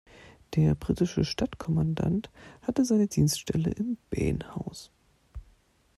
[0.55, 2.31] Der britische Stadtkommandant
[2.63, 4.89] hatte seine Dienststelle im Behnhaus.